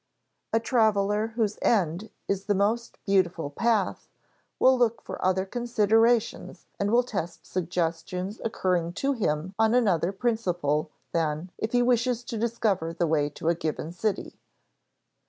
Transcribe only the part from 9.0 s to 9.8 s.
him on